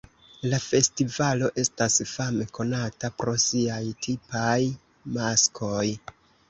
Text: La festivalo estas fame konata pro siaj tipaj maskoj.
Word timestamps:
La 0.51 0.59
festivalo 0.67 1.49
estas 1.65 1.99
fame 2.13 2.49
konata 2.59 3.13
pro 3.21 3.37
siaj 3.47 3.81
tipaj 4.09 4.59
maskoj. 5.21 5.89